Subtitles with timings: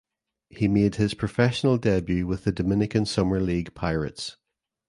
[0.49, 4.35] He made his professional debut with the Dominican Summer League Pirates.